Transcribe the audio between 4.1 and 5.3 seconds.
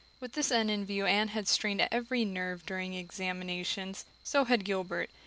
So had Gilbert.